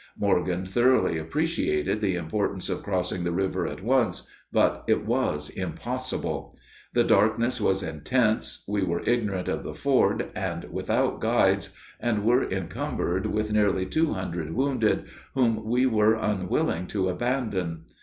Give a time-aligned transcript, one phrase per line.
[0.17, 6.57] Morgan thoroughly appreciated the importance of crossing the river at once, but it was impossible.
[6.95, 11.69] The darkness was intense, we were ignorant of the ford and without guides,
[11.99, 15.03] and were encumbered with nearly two hundred wounded,
[15.35, 17.83] whom we were unwilling to abandon.